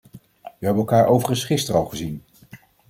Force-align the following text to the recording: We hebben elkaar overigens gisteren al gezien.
We 0.41 0.65
hebben 0.65 0.79
elkaar 0.83 1.05
overigens 1.07 1.43
gisteren 1.45 1.81
al 1.81 1.87
gezien. 1.87 2.23